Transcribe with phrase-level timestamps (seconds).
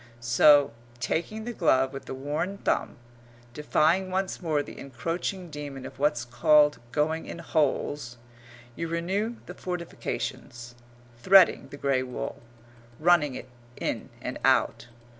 [0.19, 2.97] So, taking the glove with the worn thumb,
[3.53, 8.17] defying once more the encroaching demon of what's called going in holes,
[8.75, 10.73] you renew the fortifications,
[11.21, 12.41] threading the grey wool,
[12.99, 14.87] running it in and out.